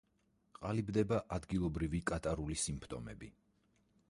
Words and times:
ყალიბდება 0.59 1.19
ადგილობრივი 1.37 2.01
კატარული 2.13 2.61
სიმპტომები. 2.67 3.35